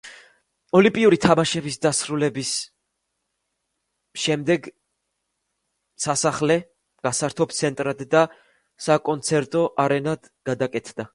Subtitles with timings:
[0.79, 2.51] ოლიმპიური თამაშების დასრულების
[4.25, 4.69] შემდეგ
[6.07, 6.57] სასახლე
[7.09, 8.25] გასართობ ცენტრად და
[8.89, 11.09] საკონცერტო არენად გადაკეთდა.